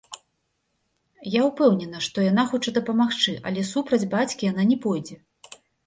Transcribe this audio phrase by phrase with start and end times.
[1.33, 5.15] Я ўпэўнена, што яна хоча дапамагчы, але супраць бацькі яна не пойдзе.